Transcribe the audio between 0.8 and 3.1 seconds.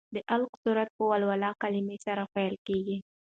په ولوله کلمې سره پیل کېږي.